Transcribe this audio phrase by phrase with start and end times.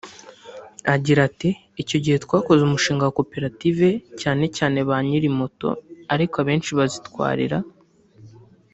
[0.95, 1.49] Agira ati
[1.81, 3.87] “Icyo gihe twakoze umushinga wa Koperative
[4.21, 5.69] cyane cyane ba nyirimoto
[6.13, 7.57] ariko abenshi bazitwarira